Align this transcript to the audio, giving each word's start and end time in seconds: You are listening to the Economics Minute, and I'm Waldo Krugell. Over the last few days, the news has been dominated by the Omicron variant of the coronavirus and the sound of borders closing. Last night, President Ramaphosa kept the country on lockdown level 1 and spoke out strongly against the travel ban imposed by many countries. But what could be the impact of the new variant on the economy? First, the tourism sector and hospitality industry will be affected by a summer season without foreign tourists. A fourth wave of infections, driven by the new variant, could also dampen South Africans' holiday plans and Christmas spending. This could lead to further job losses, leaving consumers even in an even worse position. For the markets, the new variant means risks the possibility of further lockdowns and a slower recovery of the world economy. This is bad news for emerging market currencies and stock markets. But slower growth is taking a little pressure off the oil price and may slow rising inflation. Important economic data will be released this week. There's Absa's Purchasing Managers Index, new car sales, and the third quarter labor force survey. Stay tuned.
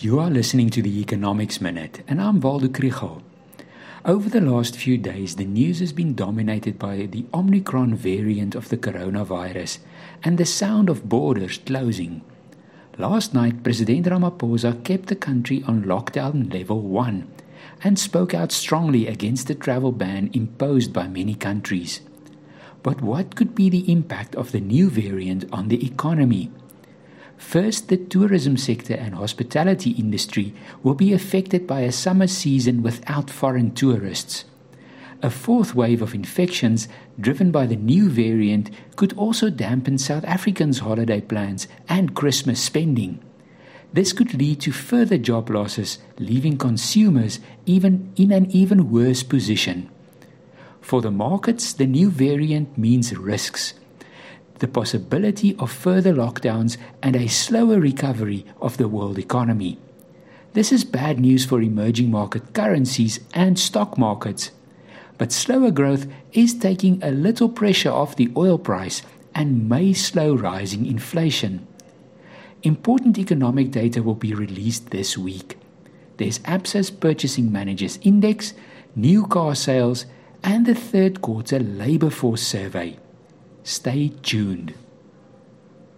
You 0.00 0.18
are 0.18 0.28
listening 0.28 0.70
to 0.70 0.82
the 0.82 1.00
Economics 1.00 1.60
Minute, 1.60 2.02
and 2.08 2.20
I'm 2.20 2.40
Waldo 2.40 2.66
Krugell. 2.66 3.22
Over 4.04 4.28
the 4.28 4.40
last 4.40 4.76
few 4.76 4.98
days, 4.98 5.36
the 5.36 5.44
news 5.44 5.78
has 5.78 5.92
been 5.92 6.14
dominated 6.14 6.78
by 6.78 7.06
the 7.06 7.24
Omicron 7.32 7.94
variant 7.94 8.54
of 8.54 8.68
the 8.70 8.76
coronavirus 8.76 9.78
and 10.24 10.36
the 10.36 10.44
sound 10.44 10.90
of 10.90 11.08
borders 11.08 11.58
closing. 11.58 12.22
Last 12.98 13.34
night, 13.34 13.62
President 13.62 14.06
Ramaphosa 14.06 14.82
kept 14.84 15.06
the 15.06 15.16
country 15.16 15.62
on 15.66 15.84
lockdown 15.84 16.52
level 16.52 16.80
1 16.80 17.28
and 17.84 17.98
spoke 17.98 18.34
out 18.34 18.52
strongly 18.52 19.06
against 19.06 19.46
the 19.46 19.54
travel 19.54 19.92
ban 19.92 20.28
imposed 20.32 20.92
by 20.92 21.06
many 21.06 21.34
countries. 21.34 22.00
But 22.82 23.00
what 23.00 23.36
could 23.36 23.54
be 23.54 23.70
the 23.70 23.90
impact 23.90 24.34
of 24.34 24.50
the 24.50 24.60
new 24.60 24.90
variant 24.90 25.44
on 25.52 25.68
the 25.68 25.86
economy? 25.86 26.50
First, 27.36 27.88
the 27.88 27.96
tourism 27.96 28.56
sector 28.56 28.94
and 28.94 29.14
hospitality 29.14 29.90
industry 29.90 30.54
will 30.82 30.94
be 30.94 31.12
affected 31.12 31.66
by 31.66 31.80
a 31.80 31.92
summer 31.92 32.26
season 32.26 32.82
without 32.82 33.30
foreign 33.30 33.72
tourists. 33.72 34.44
A 35.22 35.30
fourth 35.30 35.74
wave 35.74 36.02
of 36.02 36.14
infections, 36.14 36.88
driven 37.18 37.50
by 37.50 37.66
the 37.66 37.76
new 37.76 38.08
variant, 38.10 38.70
could 38.96 39.12
also 39.14 39.50
dampen 39.50 39.98
South 39.98 40.24
Africans' 40.24 40.80
holiday 40.80 41.20
plans 41.20 41.66
and 41.88 42.14
Christmas 42.14 42.60
spending. 42.60 43.20
This 43.92 44.12
could 44.12 44.34
lead 44.34 44.60
to 44.62 44.72
further 44.72 45.16
job 45.16 45.48
losses, 45.50 45.98
leaving 46.18 46.58
consumers 46.58 47.38
even 47.64 48.12
in 48.16 48.32
an 48.32 48.50
even 48.50 48.90
worse 48.90 49.22
position. 49.22 49.88
For 50.80 51.00
the 51.00 51.12
markets, 51.12 51.72
the 51.72 51.86
new 51.86 52.10
variant 52.10 52.76
means 52.76 53.16
risks 53.16 53.74
the 54.58 54.68
possibility 54.68 55.56
of 55.56 55.70
further 55.70 56.12
lockdowns 56.14 56.76
and 57.02 57.16
a 57.16 57.28
slower 57.28 57.80
recovery 57.80 58.46
of 58.60 58.76
the 58.76 58.88
world 58.88 59.18
economy. 59.18 59.78
This 60.52 60.70
is 60.70 60.84
bad 60.84 61.18
news 61.18 61.44
for 61.44 61.60
emerging 61.60 62.10
market 62.10 62.54
currencies 62.54 63.20
and 63.34 63.58
stock 63.58 63.98
markets. 63.98 64.52
But 65.18 65.32
slower 65.32 65.70
growth 65.70 66.06
is 66.32 66.54
taking 66.54 67.02
a 67.02 67.10
little 67.10 67.48
pressure 67.48 67.90
off 67.90 68.16
the 68.16 68.30
oil 68.36 68.58
price 68.58 69.02
and 69.34 69.68
may 69.68 69.92
slow 69.92 70.34
rising 70.34 70.86
inflation. 70.86 71.66
Important 72.62 73.18
economic 73.18 73.70
data 73.72 74.02
will 74.02 74.14
be 74.14 74.32
released 74.32 74.90
this 74.90 75.18
week. 75.18 75.58
There's 76.16 76.38
Absa's 76.40 76.90
Purchasing 76.90 77.50
Managers 77.50 77.98
Index, 78.02 78.54
new 78.94 79.26
car 79.26 79.54
sales, 79.54 80.06
and 80.42 80.64
the 80.64 80.74
third 80.74 81.20
quarter 81.20 81.58
labor 81.58 82.10
force 82.10 82.42
survey. 82.42 82.96
Stay 83.64 84.12
tuned. 84.22 84.74